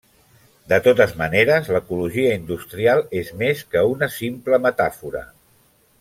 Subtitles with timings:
[0.71, 5.23] De totes maneres l'ecologia industrial és més que una simple metàfora.